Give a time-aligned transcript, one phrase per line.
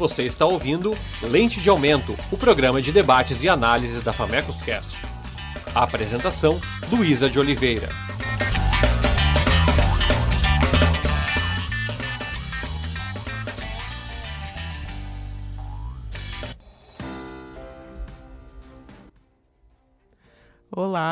[0.00, 4.96] Você está ouvindo Lente de Aumento, o programa de debates e análises da Famecos Cast.
[5.74, 6.58] A apresentação:
[6.90, 8.09] Luísa de Oliveira.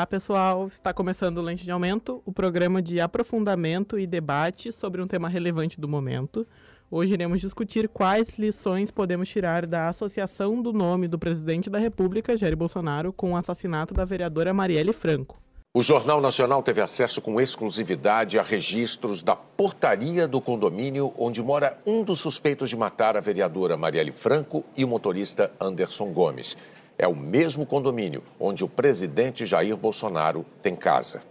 [0.09, 0.67] Pessoal!
[0.67, 5.29] Está começando o Lente de Aumento, o programa de aprofundamento e debate sobre um tema
[5.29, 6.47] relevante do momento.
[6.89, 12.35] Hoje iremos discutir quais lições podemos tirar da associação do nome do presidente da República,
[12.35, 15.39] Jair Bolsonaro, com o assassinato da vereadora Marielle Franco.
[15.71, 21.77] O Jornal Nacional teve acesso com exclusividade a registros da portaria do condomínio onde mora
[21.85, 26.57] um dos suspeitos de matar a vereadora Marielle Franco e o motorista Anderson Gomes.
[27.01, 31.23] É o mesmo condomínio onde o presidente Jair Bolsonaro tem casa.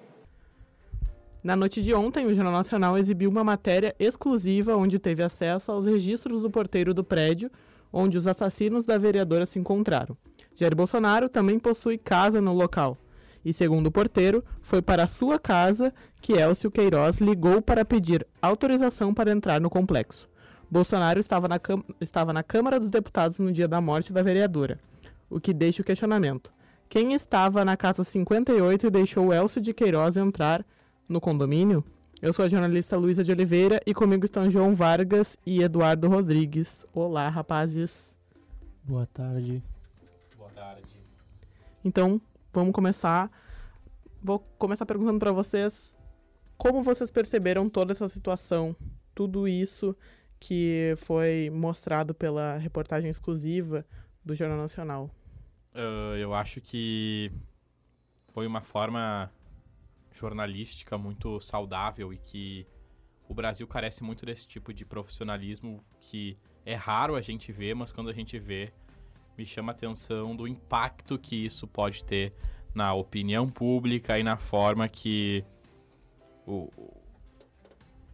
[1.45, 5.85] Na noite de ontem, o Jornal Nacional exibiu uma matéria exclusiva onde teve acesso aos
[5.85, 7.51] registros do porteiro do prédio
[7.93, 10.17] onde os assassinos da vereadora se encontraram.
[10.55, 12.97] Jair Bolsonaro também possui casa no local.
[13.45, 19.13] E segundo o porteiro, foi para sua casa que Elcio Queiroz ligou para pedir autorização
[19.13, 20.29] para entrar no complexo.
[20.71, 21.61] Bolsonaro estava na,
[22.01, 24.79] estava na Câmara dos Deputados no dia da morte da vereadora,
[25.29, 26.53] o que deixa o questionamento.
[26.89, 30.65] Quem estava na casa 58 e deixou Elcio de Queiroz entrar
[31.09, 31.85] no condomínio.
[32.21, 36.87] Eu sou a jornalista Luísa de Oliveira e comigo estão João Vargas e Eduardo Rodrigues.
[36.93, 38.17] Olá, rapazes.
[38.83, 39.63] Boa tarde.
[40.37, 40.99] Boa tarde.
[41.85, 42.21] Então,
[42.53, 43.31] vamos começar.
[44.23, 45.95] Vou começar perguntando para vocês
[46.57, 48.75] como vocês perceberam toda essa situação,
[49.15, 49.97] tudo isso
[50.41, 53.87] que foi mostrado pela reportagem exclusiva
[54.25, 55.11] do Jornal Nacional.
[55.79, 57.31] Uh, eu acho que
[58.35, 59.31] foi uma forma
[60.13, 62.67] jornalística muito saudável e que
[63.29, 66.37] o Brasil carece muito desse tipo de profissionalismo que
[66.67, 68.73] é raro a gente ver, mas quando a gente vê,
[69.37, 72.35] me chama a atenção do impacto que isso pode ter
[72.75, 75.45] na opinião pública e na forma que
[76.45, 76.69] o,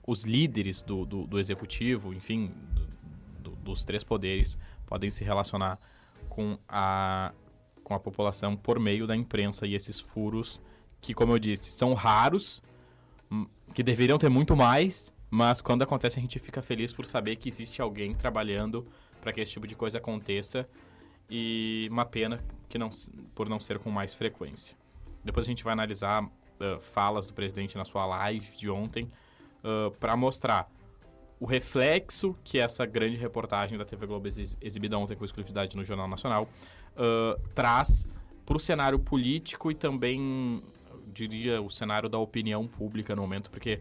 [0.06, 2.52] os líderes do, do, do executivo, enfim,
[3.40, 5.78] do, dos três poderes, podem se relacionar
[6.28, 7.32] com a,
[7.84, 10.60] com a população por meio da imprensa e esses furos
[11.00, 12.62] que, como eu disse, são raros,
[13.30, 17.36] hum, que deveriam ter muito mais, mas quando acontece a gente fica feliz por saber
[17.36, 18.86] que existe alguém trabalhando
[19.20, 20.66] para que esse tipo de coisa aconteça
[21.28, 22.90] e uma pena que não,
[23.34, 24.76] por não ser com mais frequência.
[25.22, 29.10] Depois a gente vai analisar uh, falas do presidente na sua live de ontem
[29.62, 30.70] uh, para mostrar
[31.40, 34.28] o reflexo que essa grande reportagem da TV Globo
[34.60, 36.48] exibida ontem com exclusividade no Jornal Nacional
[36.96, 38.06] uh, traz
[38.44, 40.62] para o cenário político e também
[41.12, 43.80] diria, o cenário da opinião pública no momento, porque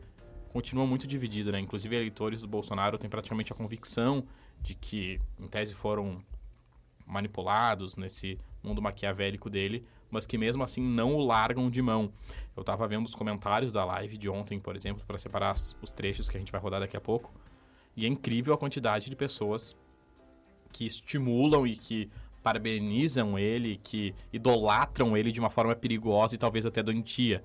[0.50, 1.59] continua muito dividido, né?
[1.59, 4.24] Inclusive, eleitores do Bolsonaro têm praticamente a convicção
[4.62, 6.24] de que, em tese, foram
[7.06, 12.13] manipulados nesse mundo maquiavélico dele, mas que mesmo assim não o largam de mão.
[12.56, 16.30] Eu estava vendo os comentários da live de ontem, por exemplo, para separar os trechos
[16.30, 17.34] que a gente vai rodar daqui a pouco,
[17.97, 19.75] e é incrível a quantidade de pessoas
[20.72, 22.09] que estimulam e que
[22.44, 27.44] parabenizam ele, que idolatram ele de uma forma perigosa e talvez até doentia.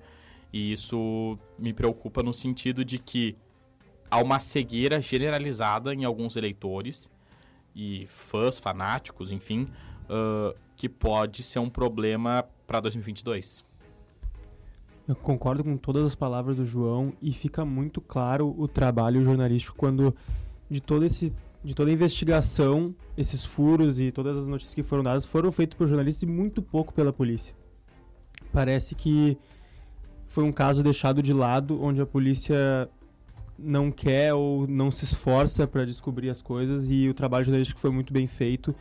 [0.51, 3.35] E isso me preocupa no sentido de que
[4.11, 7.09] há uma cegueira generalizada em alguns eleitores
[7.75, 9.67] e fãs, fanáticos, enfim,
[10.05, 13.63] uh, que pode ser um problema para 2022.
[15.07, 19.75] Eu concordo com todas as palavras do João e fica muito claro o trabalho jornalístico
[19.75, 20.15] quando
[20.69, 21.33] de todo esse
[21.63, 25.77] de toda a investigação, esses furos e todas as notícias que foram dadas foram feitos
[25.77, 27.53] por jornalistas e muito pouco pela polícia.
[28.53, 29.37] Parece que
[30.27, 32.89] foi um caso deixado de lado, onde a polícia
[33.57, 37.91] não quer ou não se esforça para descobrir as coisas e o trabalho jornalístico foi
[37.91, 38.73] muito bem feito,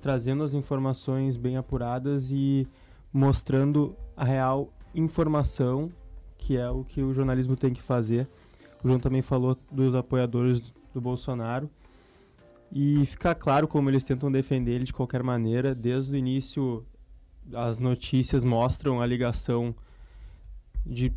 [0.00, 2.66] trazendo as informações bem apuradas e
[3.12, 5.88] mostrando a real informação,
[6.38, 8.28] que é o que o jornalismo tem que fazer.
[8.84, 11.68] O João também falou dos apoiadores do Bolsonaro
[12.72, 15.74] e fica claro como eles tentam defender ele de qualquer maneira.
[15.74, 16.86] Desde o início,
[17.52, 19.74] as notícias mostram a ligação
[20.86, 21.12] de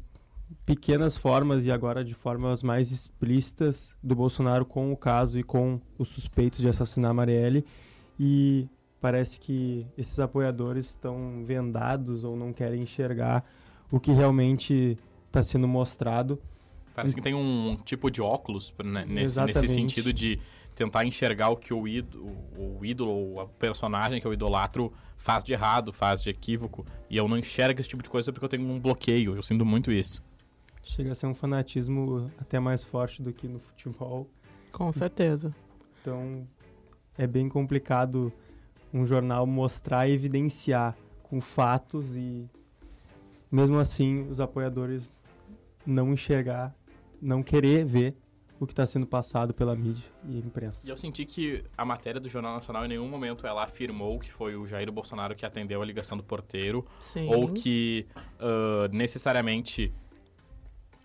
[0.66, 5.80] pequenas formas e agora de formas mais explícitas do Bolsonaro com o caso e com
[5.98, 7.66] os suspeitos de assassinar Marielle.
[8.20, 8.68] E
[9.00, 13.44] parece que esses apoiadores estão vendados ou não querem enxergar
[13.92, 16.40] o que realmente está sendo mostrado.
[16.96, 20.40] Parece que tem um tipo de óculos né, nesse, nesse sentido de
[20.74, 25.44] tentar enxergar o que o ídolo, o ídolo ou o personagem que eu idolatro faz
[25.44, 26.86] de errado, faz de equívoco.
[27.10, 29.36] E eu não enxergo esse tipo de coisa porque eu tenho um bloqueio.
[29.36, 30.24] Eu sinto muito isso.
[30.84, 34.28] Chega a ser um fanatismo até mais forte do que no futebol.
[34.72, 35.56] Com certeza.
[36.02, 36.46] Então
[37.18, 38.34] é bem complicado
[38.94, 42.50] um jornal mostrar e evidenciar com fatos e
[43.52, 45.24] mesmo assim os apoiadores
[45.86, 46.76] não enxergar,
[47.22, 48.16] não querer ver
[48.64, 50.86] o que está sendo passado pela mídia e imprensa.
[50.86, 54.32] E eu senti que a matéria do Jornal Nacional em nenhum momento ela afirmou que
[54.32, 57.28] foi o Jair Bolsonaro que atendeu a ligação do porteiro Sim.
[57.34, 58.06] ou que
[58.40, 59.94] uh, necessariamente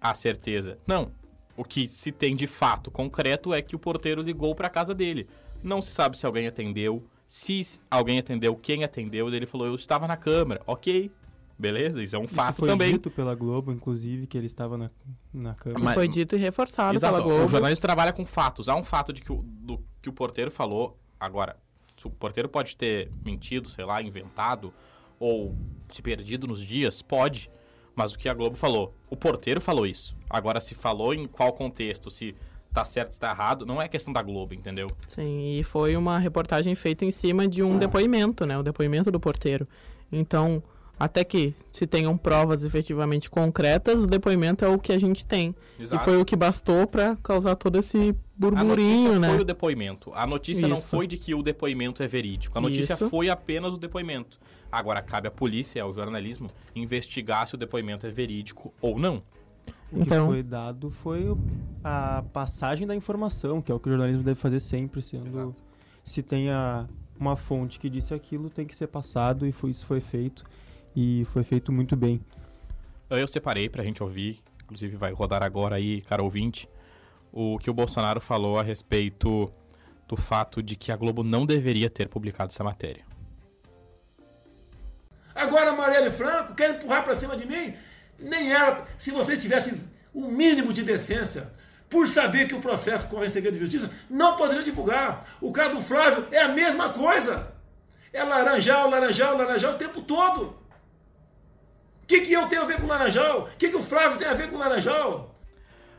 [0.00, 0.78] há certeza.
[0.86, 1.10] Não.
[1.56, 4.94] O que se tem de fato concreto é que o porteiro ligou para a casa
[4.94, 5.28] dele.
[5.62, 9.28] Não se sabe se alguém atendeu, se alguém atendeu, quem atendeu.
[9.28, 10.62] Ele falou: Eu estava na câmara.
[10.66, 11.10] Ok,
[11.58, 12.92] beleza, isso é um Isso fato foi também.
[12.92, 14.90] dito pela Globo, inclusive, que ele estava na,
[15.32, 15.82] na câmera.
[15.82, 17.14] Mas- Foi dito e reforçado Exato.
[17.14, 17.44] pela Globo.
[17.44, 18.68] O jornalismo trabalha com fatos.
[18.68, 20.96] Há um fato de que o, do, que o porteiro falou.
[21.18, 21.56] Agora,
[21.96, 24.72] se o porteiro pode ter mentido, sei lá, inventado
[25.18, 25.54] ou
[25.90, 27.50] se perdido nos dias, pode.
[27.96, 30.16] Mas o que a Globo falou, o porteiro falou isso.
[30.30, 32.36] Agora, se falou em qual contexto, se
[32.72, 34.86] tá certo, se tá errado, não é questão da Globo, entendeu?
[35.08, 38.56] Sim, e foi uma reportagem feita em cima de um depoimento, né?
[38.56, 39.66] O depoimento do porteiro.
[40.12, 40.62] Então,
[40.98, 45.54] até que se tenham provas efetivamente concretas, o depoimento é o que a gente tem.
[45.78, 49.28] E foi o que bastou para causar todo esse A notícia burburinho, né?
[49.28, 50.12] foi o depoimento.
[50.14, 50.88] A notícia não Isso.
[50.88, 52.58] foi de que o depoimento é verídico.
[52.58, 53.08] A notícia Isso.
[53.08, 54.38] foi apenas o depoimento.
[54.72, 59.22] Agora, cabe à polícia, ao jornalismo, investigar se o depoimento é verídico ou não.
[59.90, 61.34] O que Então- foi dado foi
[61.82, 65.54] a passagem da informação, que é o que o jornalismo deve fazer sempre, sendo Exato.
[66.04, 66.86] se tem a-
[67.18, 70.44] uma fonte que disse aquilo, tem que ser passado e foi, isso foi feito
[70.94, 72.20] e foi feito muito bem.
[73.10, 76.68] Eu separei pra gente ouvir, inclusive vai rodar agora aí, cara ouvinte,
[77.32, 79.52] o que o Bolsonaro falou a respeito
[80.06, 83.04] do fato de que a Globo não deveria ter publicado essa matéria.
[85.34, 87.74] Agora a Marielle Franco quer empurrar para cima de mim?
[88.18, 88.86] Nem era.
[88.98, 89.72] Se você tivesse
[90.12, 91.52] o mínimo de decência,
[91.88, 95.36] por saber que o processo corre em segredo de justiça, não poderia divulgar.
[95.40, 97.52] O caso do Flávio é a mesma coisa.
[98.12, 100.56] É laranjal, laranjal, laranjal o tempo todo.
[102.08, 103.42] O que, que eu tenho a ver com laranjal?
[103.42, 105.38] O que, que o Flávio tem a ver com laranjal?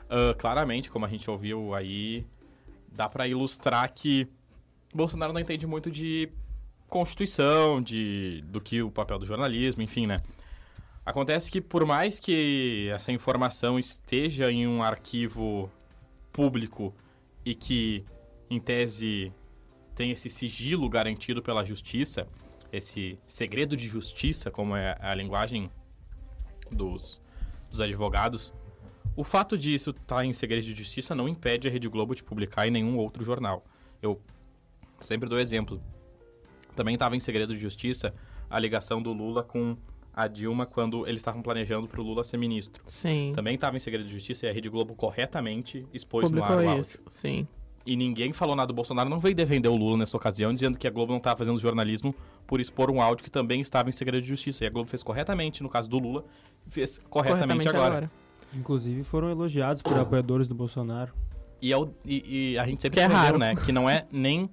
[0.10, 2.26] Ah, claramente, como a gente ouviu aí,
[2.92, 4.28] dá pra ilustrar que
[4.92, 6.28] Bolsonaro não entende muito de
[6.88, 10.24] constituição, de do que o papel do jornalismo, enfim, né?
[11.06, 15.72] Acontece que por mais que essa informação esteja em um arquivo
[16.34, 16.92] público
[17.46, 18.04] e que,
[18.50, 19.32] em tese,
[19.94, 22.28] tem esse sigilo garantido pela justiça,
[22.72, 25.70] esse segredo de justiça, como é a linguagem
[26.76, 27.22] dos,
[27.70, 28.54] dos advogados,
[29.16, 32.68] o fato disso estar em segredo de justiça não impede a Rede Globo de publicar
[32.68, 33.66] em nenhum outro jornal.
[34.02, 34.22] Eu
[35.00, 35.82] sempre dou exemplo.
[36.76, 38.14] Também estava em segredo de justiça
[38.50, 39.78] a ligação do Lula com
[40.14, 42.84] a Dilma quando eles estavam planejando para o Lula ser ministro.
[42.86, 43.32] Sim.
[43.36, 46.54] Também estava em segredo de justiça e a Rede Globo corretamente expôs no ar o
[46.54, 46.82] Publicou áudio.
[46.82, 47.00] isso.
[47.08, 47.48] Sim.
[47.86, 50.88] E ninguém falou nada do Bolsonaro, não veio defender o Lula nessa ocasião, dizendo que
[50.88, 52.14] a Globo não estava fazendo jornalismo
[52.46, 54.64] por expor um áudio que também estava em segredo de justiça.
[54.64, 56.26] E a Globo fez corretamente no caso do Lula,
[56.70, 58.10] fez corretamente, agora.
[58.54, 61.14] Inclusive foram elogiados por apoiadores do Bolsonaro.
[61.62, 63.38] E, é o- e- e a gente sempre Que é raro.
[63.38, 63.54] né?
[63.56, 64.50] Que não é nem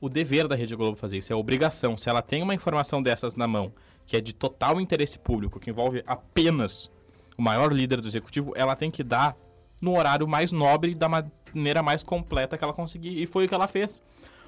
[0.00, 1.96] o dever da Rede Globo fazer isso, é a obrigação.
[1.96, 3.72] Se ela tem uma informação dessas na mão,
[4.06, 6.90] que é de total interesse público, que envolve apenas
[7.36, 9.36] o maior líder do executivo, ela tem que dar
[9.80, 13.20] no horário mais nobre, da maneira mais completa que ela conseguir.
[13.22, 14.02] E foi o que ela fez.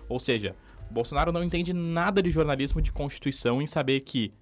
[0.09, 0.55] Ou seja,
[0.91, 4.33] Bolsonaro não entende nada de jornalismo de constituição em saber que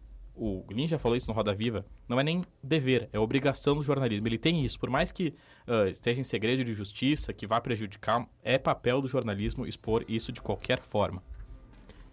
[0.41, 3.83] o Glyn já falou isso no Roda Viva, não é nem dever, é obrigação do
[3.83, 4.27] jornalismo.
[4.27, 5.35] Ele tem isso, por mais que
[5.67, 10.33] ah, esteja em segredo de justiça, que vá prejudicar, é papel do jornalismo expor isso
[10.33, 11.23] de qualquer forma.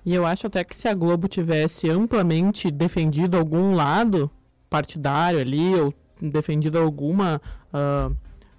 [0.05, 4.29] E eu acho até que se a Globo tivesse amplamente defendido algum lado
[4.69, 7.41] partidário ali, ou defendido alguma,
[7.72, 8.12] ah,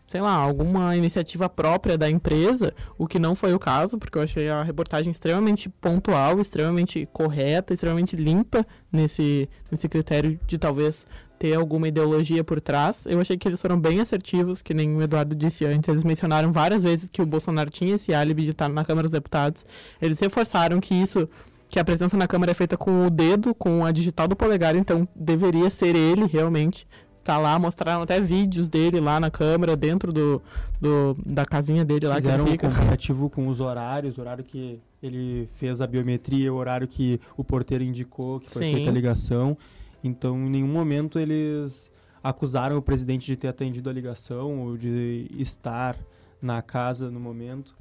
[0.09, 4.23] sei lá, alguma iniciativa própria da empresa, o que não foi o caso, porque eu
[4.23, 11.07] achei a reportagem extremamente pontual, extremamente correta, extremamente limpa nesse, nesse critério de talvez
[11.39, 13.05] ter alguma ideologia por trás.
[13.07, 15.89] Eu achei que eles foram bem assertivos, que nem o Eduardo disse antes.
[15.89, 19.13] Eles mencionaram várias vezes que o Bolsonaro tinha esse álibi de estar na Câmara dos
[19.13, 19.65] Deputados.
[20.01, 21.29] Eles reforçaram que isso,
[21.69, 24.75] que a presença na Câmara é feita com o dedo, com a digital do polegar,
[24.75, 26.89] então deveria ser ele realmente.
[27.29, 30.41] Tá lá, mostraram até vídeos dele lá na Câmara, dentro do,
[30.81, 32.71] do da casinha dele lá Fizeram que um ele fica.
[32.71, 37.45] comparativo com os horários, o horário que ele fez a biometria, o horário que o
[37.45, 38.75] porteiro indicou que foi Sim.
[38.77, 39.59] feita a ligação.
[40.03, 41.93] Então, em nenhum momento eles
[42.25, 45.99] acusaram o presidente de ter atendido a ligação ou de estar
[46.41, 47.75] na casa no momento.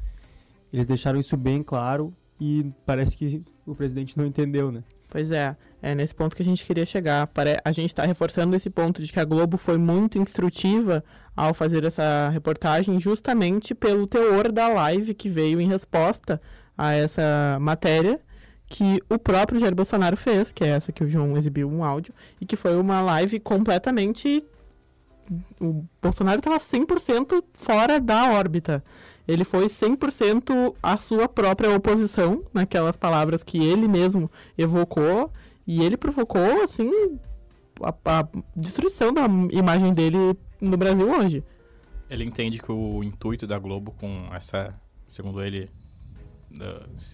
[0.74, 4.84] Eles deixaram isso bem claro e parece que o presidente não entendeu, né?
[5.10, 7.30] Pois é, é nesse ponto que a gente queria chegar.
[7.64, 11.04] A gente está reforçando esse ponto de que a Globo foi muito instrutiva
[11.36, 16.42] ao fazer essa reportagem, justamente pelo teor da live que veio em resposta
[16.78, 18.20] a essa matéria
[18.68, 22.14] que o próprio Jair Bolsonaro fez, que é essa que o João exibiu um áudio,
[22.40, 24.44] e que foi uma live completamente.
[25.60, 28.84] O Bolsonaro estava 100% fora da órbita.
[29.28, 35.32] Ele foi 100% a sua própria oposição, naquelas palavras que ele mesmo evocou,
[35.66, 36.90] e ele provocou, assim,
[37.82, 40.18] a, a destruição da imagem dele
[40.62, 41.44] no Brasil hoje.
[42.10, 44.74] Ele entende que o intuito da Globo com essa,
[45.10, 45.70] segundo ele,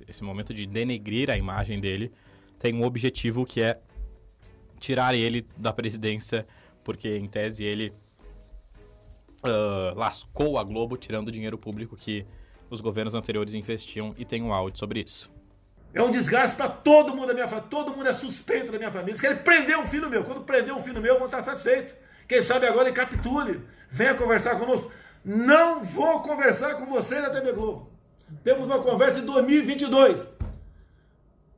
[0.07, 2.11] esse momento de denegrir a imagem dele,
[2.59, 3.79] tem um objetivo que é
[4.79, 6.45] tirar ele da presidência,
[6.83, 7.91] porque em tese ele
[9.43, 12.25] uh, lascou a Globo tirando o dinheiro público que
[12.69, 15.31] os governos anteriores investiam e tem um áudio sobre isso.
[15.93, 17.69] É um desgaste para todo mundo da minha família.
[17.69, 19.11] Todo mundo é suspeito da minha família.
[19.11, 20.23] Eles querem prender um filho meu.
[20.23, 21.93] Quando prender um filho meu, vão estar satisfeitos.
[22.27, 23.61] Quem sabe agora ele capitule.
[23.89, 24.91] Venha conversar conosco.
[25.23, 27.91] Não vou conversar com você na TV Globo.
[28.43, 30.33] Temos uma conversa em 2022.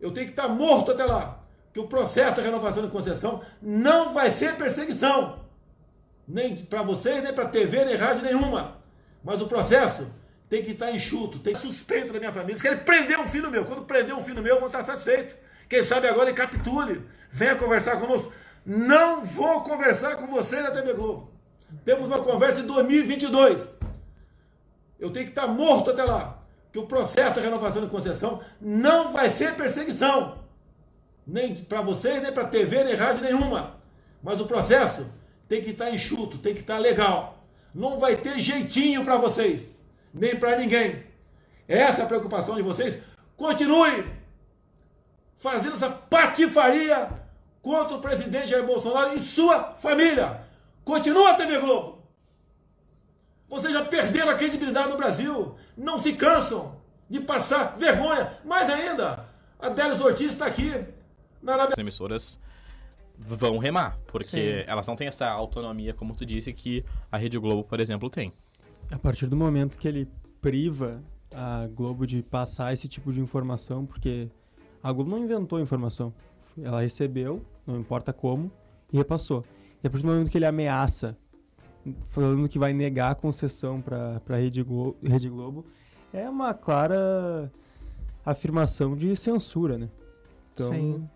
[0.02, 1.40] Eu tenho que estar morto até lá.
[1.74, 5.45] Que o processo de renovação de concessão não vai ser perseguição.
[6.28, 8.78] Nem para você, nem para TV, nem rádio nenhuma.
[9.24, 10.08] Mas o processo
[10.50, 12.54] tem que estar enxuto, tem suspeito da minha família.
[12.54, 13.66] Eles querem prender um filho meu.
[13.66, 15.36] Quando prender um filho meu, vão estar satisfeitos.
[15.68, 17.04] Quem sabe agora ele capitule.
[17.30, 18.32] Venha conversar conosco.
[18.66, 21.32] Não vou conversar com você na TV Globo.
[21.84, 23.76] Temos uma conversa em 2022.
[25.00, 26.42] Eu tenho que estar morto até lá.
[26.72, 30.44] Que o processo de renovação de concessão não vai ser perseguição.
[31.26, 33.78] Nem para você, nem para TV, nem rádio nenhuma.
[34.22, 35.08] Mas o processo
[35.48, 37.46] tem que estar enxuto, tem que estar legal.
[37.74, 39.76] Não vai ter jeitinho para vocês
[40.16, 41.04] nem para ninguém.
[41.68, 42.98] Essa é a preocupação de vocês.
[43.36, 44.06] Continue
[45.36, 47.10] fazendo essa patifaria
[47.62, 50.42] contra o presidente Jair Bolsonaro e sua família.
[50.86, 52.04] Continua TV Globo.
[53.50, 55.56] Vocês já perderam a credibilidade no Brasil.
[55.76, 58.38] Não se cansam de passar vergonha.
[58.46, 59.28] Mais ainda,
[59.60, 60.72] a Délis Ortiz está aqui
[61.42, 61.74] na Arábia.
[61.74, 62.40] As emissoras
[63.18, 64.64] vão remar, porque Sim.
[64.68, 68.34] elas não têm essa autonomia, como tu disse, que a Rede Globo, por exemplo, tem.
[68.92, 70.08] A partir do momento que ele
[70.42, 71.02] priva
[71.34, 74.30] a Globo de passar esse tipo de informação, porque
[74.84, 76.14] a Globo não inventou a informação.
[76.62, 78.52] Ela recebeu, não importa como,
[78.92, 79.44] e repassou.
[79.84, 81.18] E a partir do momento que ele ameaça,
[82.10, 85.66] falando que vai negar a concessão para a Rede, Glo Rede Globo,
[86.14, 87.52] é uma clara
[88.26, 89.90] afirmação de censura, né?
[90.54, 91.10] Então, Sim.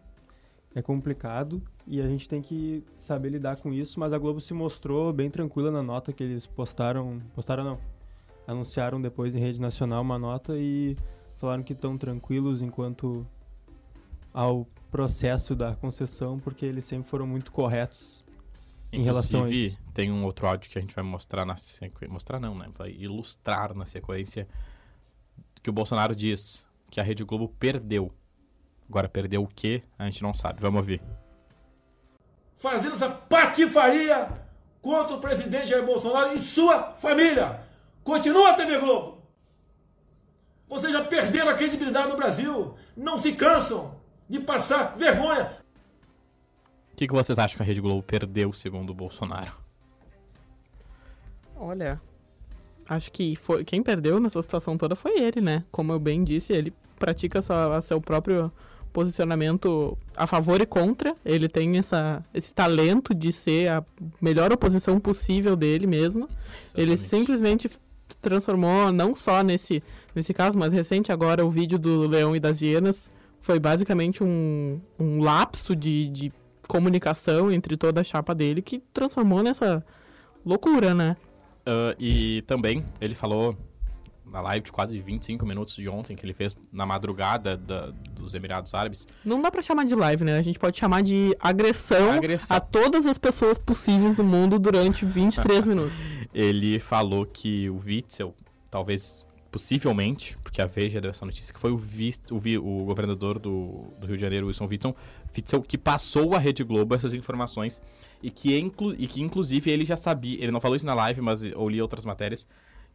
[0.75, 4.53] é complicado e a gente tem que saber lidar com isso, mas a Globo se
[4.53, 7.79] mostrou bem tranquila na nota que eles postaram, postaram não,
[8.45, 10.95] anunciaram depois em rede nacional uma nota e
[11.37, 13.25] falaram que estão tranquilos enquanto
[14.31, 18.23] ao processo da concessão, porque eles sempre foram muito corretos
[18.91, 19.75] em relação a isso.
[19.91, 22.91] tem um outro áudio que a gente vai mostrar na sequência, mostrar não, né, vai
[22.91, 24.47] ilustrar na sequência
[25.63, 28.13] que o Bolsonaro diz que a Rede Globo perdeu.
[28.87, 29.81] Agora perdeu o quê?
[29.97, 30.61] A gente não sabe.
[30.61, 31.01] Vamos ouvir
[32.59, 34.29] fazendo essa patifaria
[34.81, 37.61] contra o presidente Jair Bolsonaro e sua família.
[38.03, 39.23] Continua a TV Globo.
[40.67, 42.75] Vocês já perderam a credibilidade no Brasil.
[42.95, 43.95] Não se cansam
[44.29, 45.57] de passar vergonha.
[46.93, 49.53] O que, que vocês acham que a Rede Globo perdeu, segundo o Bolsonaro?
[51.55, 51.99] Olha,
[52.87, 55.63] acho que foi, quem perdeu nessa situação toda foi ele, né?
[55.71, 58.51] Como eu bem disse, ele pratica sua, seu próprio
[58.91, 61.15] posicionamento a favor e contra.
[61.25, 63.83] Ele tem essa, esse talento de ser a
[64.21, 66.23] melhor oposição possível dele mesmo.
[66.25, 66.73] Exatamente.
[66.75, 67.69] Ele simplesmente
[68.21, 69.83] transformou, não só nesse,
[70.15, 74.79] nesse caso, mas recente agora, o vídeo do Leão e das Hienas foi basicamente um,
[74.99, 76.33] um lapso de, de
[76.67, 79.83] comunicação entre toda a chapa dele que transformou nessa
[80.45, 81.15] loucura, né?
[81.61, 83.55] Uh, e também ele falou
[84.31, 88.33] na live de quase 25 minutos de ontem que ele fez na madrugada da, dos
[88.33, 89.07] Emirados Árabes.
[89.23, 90.37] Não dá para chamar de live, né?
[90.37, 92.55] A gente pode chamar de agressão, agressão.
[92.55, 95.99] a todas as pessoas possíveis do mundo durante 23 minutos.
[96.33, 98.35] Ele falou que o Witzel,
[98.69, 103.85] talvez possivelmente, porque a Veja deu essa notícia, que foi o, o, o governador do,
[103.99, 104.95] do, Rio de Janeiro, Wilson Witzel,
[105.35, 107.81] Witzel, que passou à Rede Globo essas informações
[108.21, 111.21] e que, inclu, e que inclusive ele já sabia, ele não falou isso na live,
[111.21, 112.47] mas eu li outras matérias,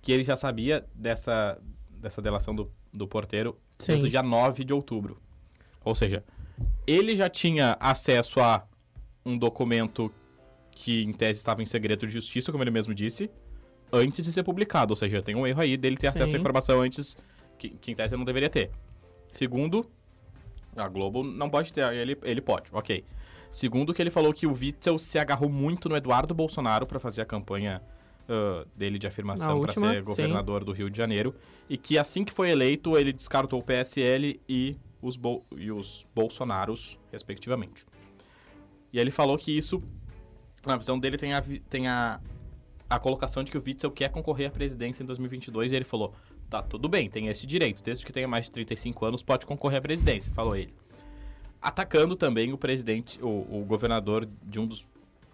[0.05, 1.59] que ele já sabia dessa,
[1.89, 3.97] dessa delação do, do porteiro Sim.
[3.97, 5.19] no dia 9 de outubro.
[5.83, 6.23] Ou seja,
[6.87, 8.67] ele já tinha acesso a
[9.25, 10.13] um documento
[10.73, 13.31] que em tese estava em segredo de justiça, como ele mesmo disse,
[13.91, 14.93] antes de ser publicado.
[14.93, 16.19] Ou seja, tem um erro aí dele ter Sim.
[16.19, 17.17] acesso à informação antes
[17.59, 18.71] que, que em tese não deveria ter.
[19.33, 19.91] Segundo,
[20.77, 23.03] a Globo não pode ter, ele, ele pode, ok.
[23.51, 27.23] Segundo, que ele falou que o Witzel se agarrou muito no Eduardo Bolsonaro para fazer
[27.23, 27.81] a campanha
[28.29, 31.35] uh, dele de afirmação para ser governador do Rio de Janeiro.
[31.69, 36.07] E que assim que foi eleito, ele descartou o PSL e os, Bol e os
[36.15, 37.85] Bolsonaros, respectivamente.
[38.93, 39.83] E ele falou que isso,
[40.65, 42.21] na visão dele, tem a, tem a,
[42.89, 45.73] a colocação de que o Witzel quer concorrer à presidência em 2022.
[45.73, 46.15] E ele falou:
[46.49, 47.83] tá, tudo bem, tem esse direito.
[47.83, 50.73] Desde que tenha mais de 35 anos, pode concorrer à presidência, falou ele.
[51.61, 54.87] Atacando também o presidente, o, o governador de um dos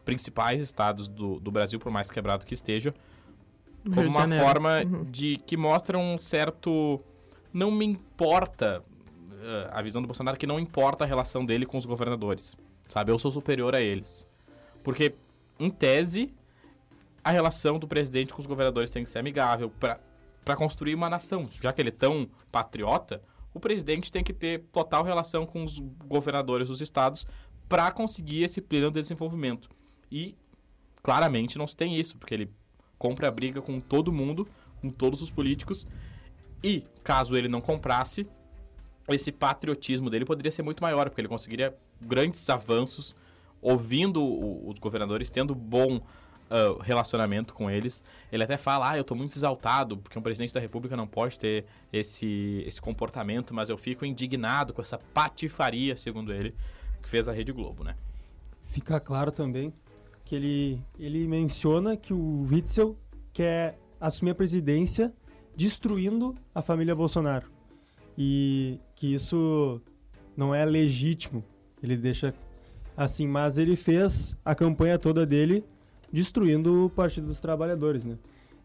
[0.04, 2.94] principais estados do, do Brasil, por mais quebrado que esteja,
[3.84, 4.44] como de uma Janeiro.
[4.44, 5.04] forma Uhum.
[5.04, 7.00] de que mostra um certo
[7.52, 8.82] não me importa
[9.42, 12.56] eh, a visão do Bolsonaro que não importa a relação dele com os governadores,
[12.88, 13.10] sabe?
[13.10, 14.26] Eu sou superior a eles.
[14.84, 15.14] Porque
[15.58, 16.32] em tese
[17.24, 19.98] a relação do presidente com os governadores tem que ser amigável para
[20.42, 23.20] para construir uma nação, já que ele é tão patriota,
[23.52, 27.26] o presidente tem que ter total relação com os governadores dos estados
[27.68, 29.68] para conseguir esse pleno desenvolvimento.
[30.10, 30.36] E
[31.02, 32.50] claramente não se tem isso, porque ele
[32.98, 34.46] compra a briga com todo mundo,
[34.80, 35.86] com todos os políticos.
[36.62, 38.26] E caso ele não comprasse,
[39.08, 43.16] esse patriotismo dele poderia ser muito maior, porque ele conseguiria grandes avanços,
[43.62, 44.22] ouvindo
[44.68, 46.00] os governadores, tendo bom
[46.50, 48.02] ah, relacionamento com eles.
[48.32, 51.38] Ele até fala, ah, eu tô muito exaltado, porque um presidente da república não pode
[51.38, 56.54] ter esse, esse comportamento, mas eu fico indignado com essa patifaria, segundo ele,
[57.00, 57.94] que fez a Rede Globo, né?
[58.64, 59.72] Fica claro também
[60.30, 62.96] que ele, ele menciona que o Witzel
[63.32, 65.12] quer assumir a presidência
[65.56, 67.50] destruindo a família Bolsonaro.
[68.16, 69.82] E que isso
[70.36, 71.42] não é legítimo.
[71.82, 72.32] Ele deixa
[72.96, 75.64] assim, mas ele fez a campanha toda dele
[76.12, 78.16] destruindo o Partido dos Trabalhadores, né?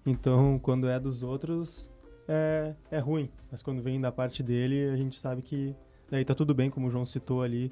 [0.05, 1.89] Então, quando é dos outros,
[2.27, 3.27] é, é ruim.
[3.51, 5.75] Mas quando vem da parte dele, a gente sabe que
[6.11, 7.71] daí tá tudo bem, como o João citou ali,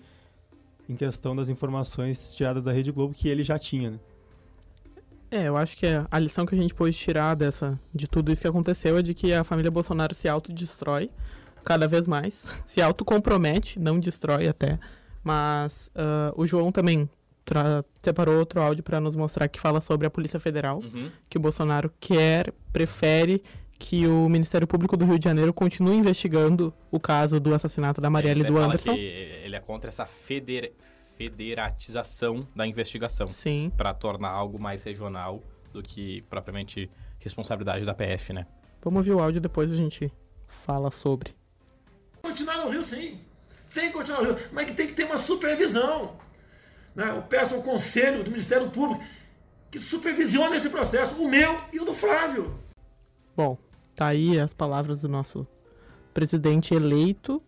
[0.89, 3.99] em questão das informações tiradas da Rede Globo que ele já tinha, né?
[5.31, 8.41] É, eu acho que a lição que a gente pôde tirar dessa, de tudo isso
[8.43, 11.09] que aconteceu é de que a família Bolsonaro se autodestrói
[11.63, 14.77] cada vez mais, se autocompromete, não destrói até.
[15.23, 17.09] Mas ah, o João também
[18.01, 21.09] separou outro áudio para nos mostrar que fala sobre a Polícia Federal, Uhum.
[21.29, 23.43] que o Bolsonaro quer, prefere
[23.79, 28.09] que o Ministério Público do Rio de Janeiro continue investigando o caso do assassinato da
[28.09, 28.93] Marielle e Ele do fala Anderson.
[28.93, 30.73] ele é contra essa feder-
[31.17, 33.71] federatização da investigação Sim.
[33.75, 35.41] para tornar algo mais regional
[35.73, 38.45] do que propriamente responsabilidade da PF, né?
[38.81, 40.11] Vamos ouvir o áudio depois a gente
[40.47, 41.33] fala sobre.
[42.21, 43.19] continuar no Rio, sim.
[43.73, 46.15] Tem que continuar no Rio, mas que tem que ter uma supervisão.
[46.95, 47.09] Né?
[47.09, 49.03] Eu peço ao Conselho do Ministério Público
[49.71, 52.59] que supervisione esse processo, o meu e o do Flávio.
[53.35, 53.57] Bom,
[53.95, 55.47] tá aí as palavras do nosso
[56.13, 57.41] presidente eleito.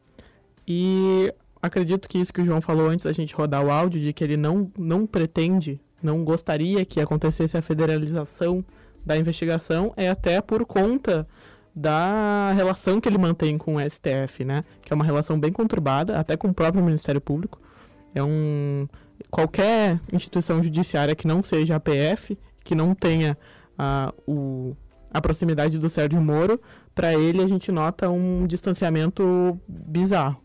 [0.68, 4.12] E acredito que isso que o João falou antes da gente rodar o áudio, de
[4.14, 8.66] que ele não, não pretende, não gostaria que acontecesse a federalização
[9.06, 11.28] da investigação, é até por conta
[11.76, 14.64] da relação que ele mantém com o STF, né?
[14.82, 17.62] Que é uma relação bem conturbada, até com o próprio Ministério Público.
[18.14, 18.88] É um.
[19.30, 23.38] Qualquer instituição judiciária que não seja a PF, que não tenha
[23.78, 24.76] ah, o,
[25.16, 26.60] a proximidade do Sérgio Moro,
[26.94, 30.36] para ele a gente nota um distanciamento bizarro.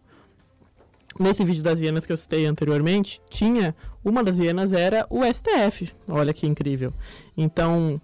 [1.18, 5.92] Nesse vídeo das hienas que eu citei anteriormente, tinha uma das hienas era o STF.
[6.08, 6.94] Olha que incrível.
[7.36, 8.00] Então,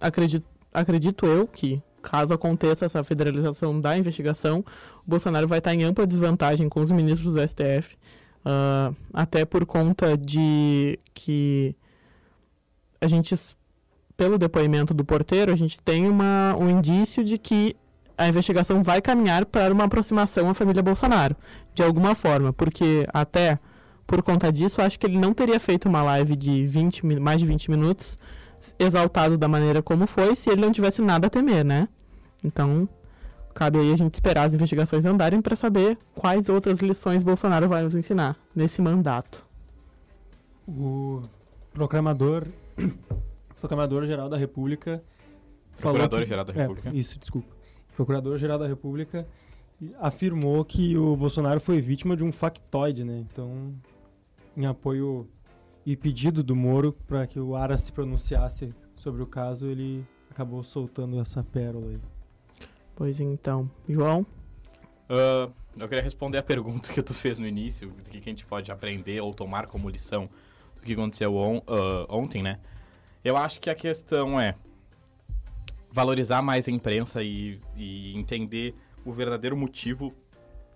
[0.00, 4.60] acredito, acredito eu que caso aconteça essa federalização da investigação,
[5.06, 7.94] o Bolsonaro vai estar em ampla desvantagem com os ministros do STF,
[8.42, 11.76] ah, até por conta de que
[13.02, 13.34] a gente
[14.20, 17.74] pelo depoimento do porteiro, a gente tem uma, um indício de que
[18.18, 21.34] a investigação vai caminhar para uma aproximação à família Bolsonaro,
[21.74, 23.58] de alguma forma, porque até
[24.06, 27.40] por conta disso, acho que ele não teria feito uma live de 20, mi- mais
[27.40, 28.18] de 20 minutos,
[28.78, 31.88] exaltado da maneira como foi, se ele não tivesse nada a temer, né?
[32.44, 32.86] Então,
[33.54, 37.82] cabe aí a gente esperar as investigações andarem para saber quais outras lições Bolsonaro vai
[37.84, 39.46] nos ensinar nesse mandato.
[40.68, 41.22] O
[41.72, 42.44] proclamador,
[43.60, 45.02] proclamador-geral da República
[45.78, 46.90] Procurador-Geral da É, República.
[46.94, 47.48] isso, desculpa.
[47.92, 49.26] O Procurador-Geral da República
[49.98, 53.24] afirmou que o Bolsonaro foi vítima de um factoide, né?
[53.30, 53.72] Então,
[54.56, 55.26] em apoio
[55.86, 60.62] e pedido do Moro para que o Ara se pronunciasse sobre o caso, ele acabou
[60.62, 61.98] soltando essa pérola aí.
[62.94, 64.26] Pois então, João,
[65.08, 68.44] Ah, eu queria responder a pergunta que tu fez no início, do que a gente
[68.44, 70.28] pode aprender ou tomar como lição
[70.76, 72.58] do que aconteceu on- ah, ontem, né?
[73.24, 74.54] Eu acho que a questão é
[75.92, 80.14] valorizar mais a imprensa e, e entender o verdadeiro motivo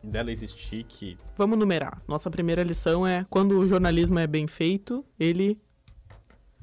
[0.02, 2.02] dela existir, que vamos numerar.
[2.06, 5.58] Nossa primeira lição é quando o jornalismo é bem feito, ele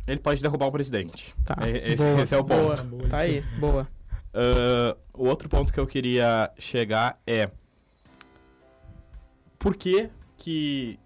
[0.08, 1.34] Ele pode derrubar o presidente.
[1.46, 1.56] Tá.
[1.62, 2.76] É- esse- boa, esse é o boa.
[2.76, 3.10] ponto.
[3.10, 3.88] Tá aí, boa.
[4.34, 7.50] Ah, o outro ponto que eu queria chegar é.
[9.58, 11.00] Por que que.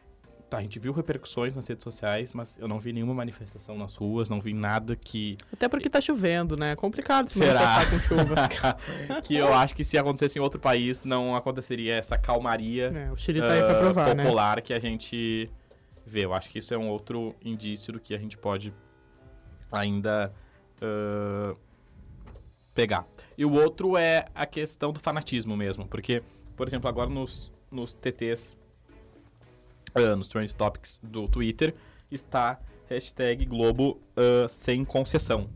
[0.55, 3.95] Tá, a gente viu repercussões nas redes sociais, mas eu não vi nenhuma manifestação nas
[3.95, 5.37] ruas, não vi nada que.
[5.51, 6.71] Até porque tá chovendo, né?
[6.71, 7.85] É complicado se Será?
[7.87, 8.47] com chuva.
[9.21, 13.17] que eu acho que se acontecesse em outro país, não aconteceria essa calmaria É, o
[13.17, 14.23] Chile tá aí pra ah, provar, né?
[14.23, 15.49] popular que a gente
[16.05, 16.23] vê.
[16.23, 18.73] Eu acho que isso é um outro indício do que a gente pode
[19.69, 20.31] ainda
[20.81, 21.53] ah,
[22.73, 23.05] pegar.
[23.37, 26.23] E o outro é a questão do fanatismo mesmo, porque,
[26.55, 28.55] por exemplo, agora nos, nos TTs,
[29.95, 31.73] ah, nos Trend Topics do Twitter,
[32.12, 35.49] está hashtag Globo ah, sem concessão.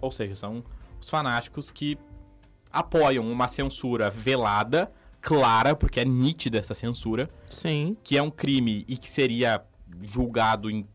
[0.00, 0.64] Ou seja, são
[1.00, 1.98] os fanáticos que
[2.72, 7.96] apoiam uma censura velada, clara, porque é nítida essa censura, Sim.
[8.02, 9.62] que é um crime e que seria
[10.02, 10.86] julgado em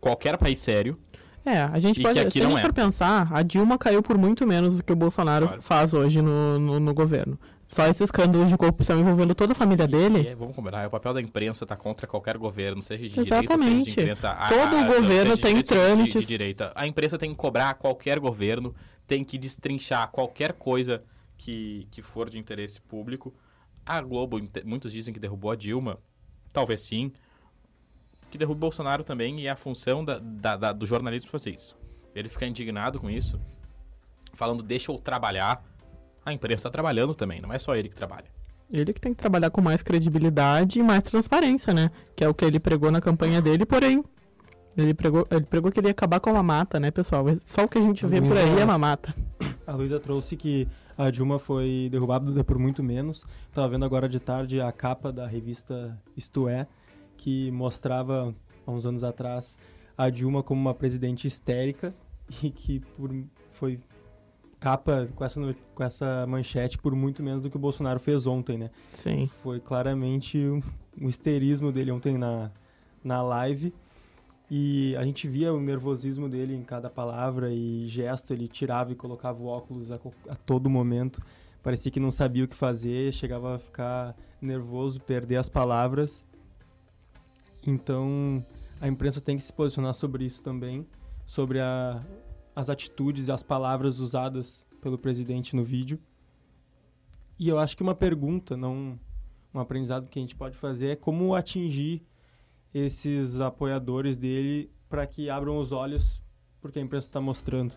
[0.00, 0.98] qualquer país sério.
[1.44, 2.14] É, a gente E pode.
[2.14, 2.60] Se a gente é.
[2.60, 5.62] for pensar, a Dilma caiu por muito menos do que o Bolsonaro Claro.
[5.62, 7.38] faz hoje no, no, no governo.
[7.72, 10.28] Só esses escândalos de corrupção envolvendo toda a família dele.
[10.28, 13.34] é, vamos combinar, é o papel da imprensa tá contra qualquer governo, seja de direita,
[13.34, 13.84] Exatamente.
[13.84, 14.34] seja de imprensa.
[14.48, 16.20] Todo a- governo tem direita, seja de- trâmites.
[16.20, 16.72] De, direita.
[16.74, 18.74] A imprensa tem que cobrar qualquer governo,
[19.06, 21.02] tem que destrinchar qualquer coisa
[21.38, 23.32] que, que for de interesse público.
[23.86, 25.98] A Globo, muitos dizem que derrubou a Dilma,
[26.52, 27.10] talvez sim.
[28.30, 31.74] Que derruba o Bolsonaro também, e a função da, da- da- do jornalismo fazer isso.
[32.14, 33.40] Ele fica indignado com isso,
[34.34, 35.64] falando, deixa eu trabalhar.
[36.24, 38.26] A imprensa está trabalhando também, não é só ele que trabalha.
[38.70, 41.90] Ele que tem que trabalhar com mais credibilidade e mais transparência, né?
[42.16, 44.02] Que é o que ele pregou na campanha dele, porém.
[44.74, 47.26] Ele pregou, ele pregou que ele ia acabar com a mamata, né, pessoal?
[47.46, 49.14] Só o que a gente vê por aí é mamata.
[49.66, 53.24] A Luísa trouxe que a Dilma foi derrubada por muito menos.
[53.52, 56.66] Tava vendo agora de tarde a capa da revista Isto É,
[57.16, 58.34] que mostrava,
[58.66, 59.56] há uns anos atrás,
[59.96, 61.94] a Dilma como uma presidente histérica
[62.42, 63.10] e que por,
[63.52, 63.78] foi
[64.62, 68.56] capa com essa, com essa manchete por muito menos do que o Bolsonaro fez ontem,
[68.56, 68.70] né?
[68.92, 69.28] Sim.
[69.42, 70.62] Foi claramente um,
[71.08, 72.48] histerismo dele ontem na,
[73.02, 73.74] na live.
[74.48, 78.32] E a gente via o nervosismo dele em cada palavra e gesto.
[78.32, 79.98] Ele tirava e colocava o óculos a,
[80.28, 81.20] a todo momento.
[81.60, 86.24] Parecia que não sabia o que fazer, chegava a ficar nervoso, perder as palavras.
[87.66, 88.44] Então,
[88.80, 90.86] a imprensa tem que se posicionar sobre isso também,
[91.26, 92.02] sobre a,
[92.54, 95.98] as atitudes e as palavras usadas pelo presidente no vídeo.
[97.38, 98.98] E eu acho que uma pergunta, não
[99.54, 102.02] um aprendizado que a gente pode fazer é como atingir
[102.72, 106.22] esses apoiadores dele para que abram os olhos
[106.60, 107.74] porque a imprensa está mostrando.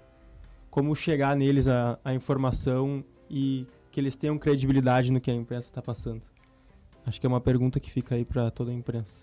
[0.69, 5.67] Como chegar neles a, a informação e que eles tenham credibilidade no que a imprensa
[5.67, 6.21] está passando.
[7.05, 9.21] Acho que é uma pergunta que fica aí para toda a imprensa.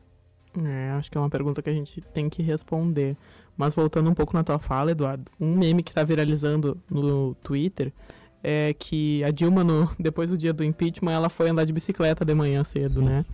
[0.58, 3.16] É, acho que é uma pergunta que a gente tem que responder.
[3.56, 7.92] Mas voltando um pouco na tua fala, Eduardo, um meme que tá viralizando no Twitter
[8.42, 12.24] é que a Dilma, no, depois do dia do impeachment, ela foi andar de bicicleta
[12.24, 13.04] de manhã cedo, Sim.
[13.04, 13.24] né?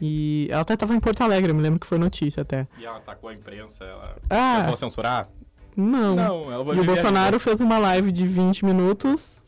[0.00, 2.68] E ela até tava em Porto Alegre, me lembro que foi notícia até.
[2.78, 5.28] E ela atacou a imprensa, ela Ah, tentou censurar?
[5.76, 6.18] não.
[6.52, 9.44] ela vai E o Bolsonaro fez uma live de 20 minutos,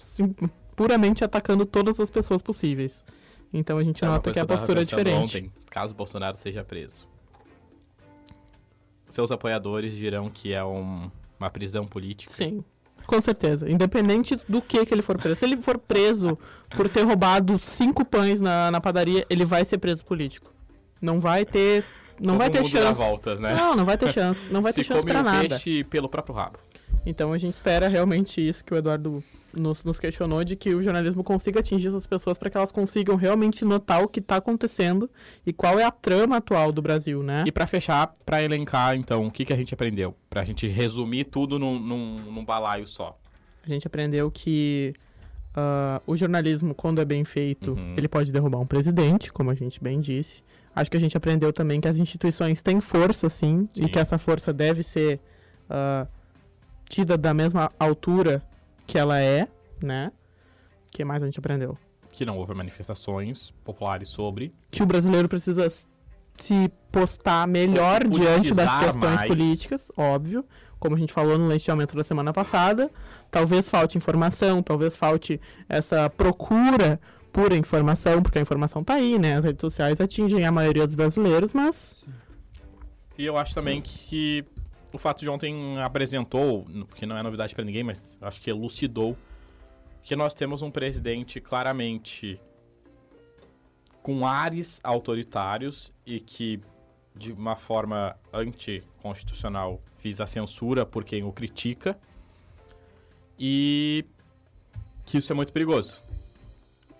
[0.74, 3.04] puramente atacando todas as pessoas possíveis.
[3.52, 5.38] Então a gente É nota que a postura é diferente.
[5.38, 7.06] Ontem, caso Bolsonaro seja preso.
[9.10, 12.32] Seus apoiadores dirão que é um- uma prisão política.
[12.32, 12.64] Sim,
[13.06, 13.70] com certeza.
[13.70, 15.36] Independente do que que ele for preso.
[15.36, 16.38] Se ele for preso
[16.76, 20.52] por ter roubado cinco pães na, na padaria, ele vai ser preso político.
[21.00, 21.84] Não vai ter.
[22.20, 23.00] Não Todo vai ter chance.
[23.00, 23.54] voltas, né?
[23.54, 24.40] Não, não vai ter chance.
[24.52, 25.48] Não vai ter chance o nada.
[25.48, 26.59] peixe pelo próprio rabo.
[27.06, 30.83] Então a gente espera realmente isso que o Eduardo nos, nos questionou, de que o
[30.83, 35.09] jornalismo consiga atingir essas pessoas para que elas consigam realmente notar o que está acontecendo
[35.46, 37.44] e qual é a trama atual do Brasil, né?
[37.46, 40.14] E pra fechar, pra elencar, então, o que, que a gente aprendeu?
[40.28, 43.18] Pra gente resumir tudo num, num, num balaio só.
[43.64, 44.92] A gente aprendeu que
[45.56, 47.94] ah, o jornalismo, quando é bem feito, Uhum.
[47.96, 50.42] ele pode derrubar um presidente, como a gente bem disse.
[50.74, 53.85] Acho que a gente aprendeu também que as instituições têm força, sim, Sim.
[53.85, 55.20] e que essa força deve ser
[55.68, 56.06] ah,
[56.88, 58.42] tida da mesma altura
[58.87, 59.48] que ela é,
[59.83, 60.12] né?
[60.88, 61.78] O que mais a gente aprendeu?
[62.11, 64.52] Que não houve manifestações populares sobre.
[64.70, 65.68] Que o brasileiro precisa
[66.37, 69.28] se postar melhor diante das questões mais.
[69.28, 70.44] políticas, óbvio.
[70.78, 72.90] Como a gente falou no aumento da semana passada.
[73.30, 76.98] Talvez falte informação, talvez falte essa procura
[77.32, 79.36] por informação, porque a informação tá aí, né?
[79.36, 82.04] As redes sociais atingem a maioria dos brasileiros, mas
[83.16, 84.44] E eu acho também que
[84.92, 89.16] o fato de ontem apresentou, porque não é novidade pra ninguém, mas acho que elucidou,
[90.02, 92.40] que nós temos um presidente claramente
[94.02, 96.60] com ares autoritários e que
[97.14, 101.98] de uma forma anticonstitucional, fiz a censura por quem o critica
[103.38, 104.04] e
[105.04, 106.02] que isso é muito perigoso.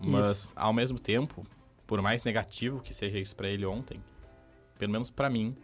[0.03, 0.53] Mas, Isso.
[0.57, 1.47] ao mesmo tempo,
[1.87, 4.03] por mais negativo que seja isso pra ele ontem,
[4.79, 5.55] pelo menos pra mim,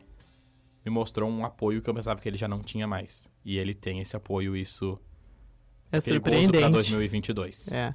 [0.85, 3.27] me mostrou um apoio que eu pensava que ele já não tinha mais.
[3.45, 4.99] E ele tem esse apoio, isso
[5.91, 6.69] É surpreendente.
[6.71, 7.73] 2022.
[7.73, 7.95] É.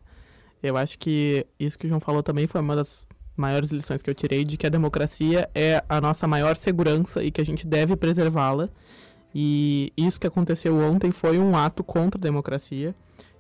[0.64, 4.10] Eu acho que isso que o João falou também foi uma das maiores lições que
[4.10, 7.66] eu tirei de que a democracia é a nossa maior segurança e que a gente
[7.66, 8.70] deve preservá-la.
[9.34, 12.94] E isso que aconteceu ontem foi um ato contra a democracia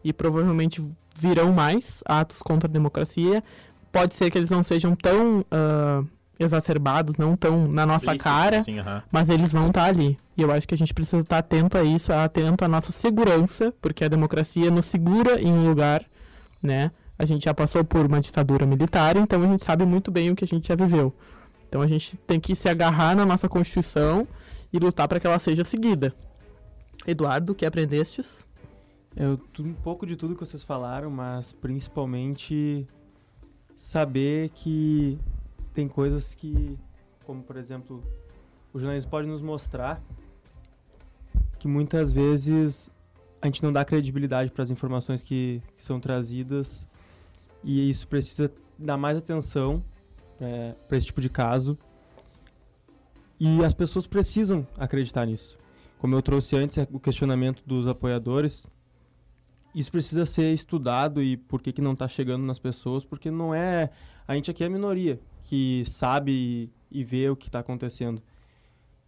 [0.03, 0.81] e provavelmente
[1.21, 3.43] virão mais atos contra a democracia.
[3.91, 6.03] Pode ser que eles não sejam tão ah,
[6.39, 9.03] exacerbados, não tão na nossa Explícito, cara, aham.
[9.11, 10.17] mas eles vão estar ali.
[10.35, 13.71] E eu acho que a gente precisa estar atento a isso, atento à nossa segurança,
[13.79, 16.03] porque a democracia nos segura em um lugar,
[16.61, 16.91] né?
[17.19, 20.35] A gente já passou por uma ditadura militar, então a gente sabe muito bem o
[20.35, 21.13] que a gente já viveu.
[21.69, 24.27] Então a gente tem que se agarrar na nossa Constituição
[24.73, 26.13] e lutar para que ela seja seguida.
[27.05, 28.47] Eduardo, que aprendestes?
[29.15, 32.87] Eu, um pouco de tudo que vocês falaram, mas principalmente
[33.75, 35.19] saber que
[35.73, 36.77] tem coisas que,
[37.25, 38.01] como por exemplo,
[38.73, 40.01] o jornalismo pode nos mostrar
[41.59, 42.89] que muitas vezes
[43.41, 46.87] a gente não dá credibilidade para as informações que, que são trazidas
[47.63, 49.83] e isso precisa dar mais atenção
[50.87, 51.77] para esse tipo de caso
[53.39, 55.57] e as pessoas precisam acreditar nisso.
[55.99, 58.65] Como eu trouxe antes o questionamento dos apoiadores,
[59.73, 63.53] isso precisa ser estudado e por que, que não está chegando nas pessoas, porque não
[63.53, 63.89] é.
[64.27, 66.31] A gente aqui é a minoria que sabe
[66.91, 68.21] e, e vê o que está acontecendo.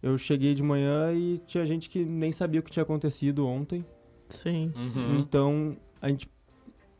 [0.02, 3.84] Eu cheguei de manhã e tinha gente que nem sabia o que tinha acontecido ontem.
[4.28, 4.72] Sim.
[4.76, 5.18] Uhum.
[5.20, 6.28] Então a gente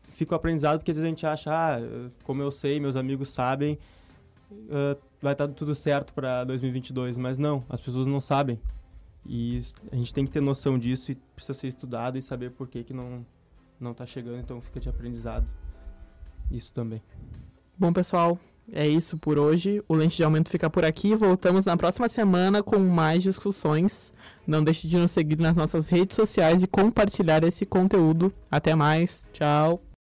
[0.04, 1.78] fica o aprendizado porque às vezes a gente acha, ah,
[2.22, 3.78] como eu sei, meus amigos sabem,
[4.70, 7.16] eh, vai estar tudo certo para 2022.
[7.18, 8.58] Mas não, as pessoas não sabem.
[9.26, 12.50] E isso- a gente tem que ter noção disso e precisa ser estudado e saber
[12.52, 13.24] por que, que não,
[13.84, 14.38] não tá chegando.
[14.38, 15.46] Então fica de aprendizado.
[16.50, 17.00] Isso também.
[17.78, 18.38] Bom, pessoal,
[18.72, 19.82] é isso por hoje.
[19.86, 21.14] O Lente de Aumento fica por aqui.
[21.14, 24.12] Voltamos na próxima semana com mais discussões.
[24.46, 28.32] Não deixe de nos seguir nas nossas redes sociais e compartilhar esse conteúdo.
[28.50, 29.28] Até mais.
[29.32, 29.83] Tchau.